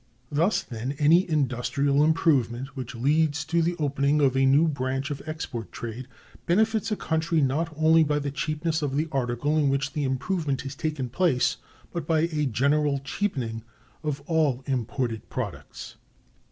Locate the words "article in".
9.11-9.69